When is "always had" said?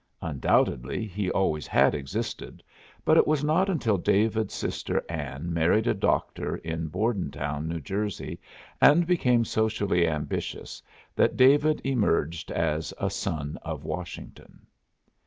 1.29-1.93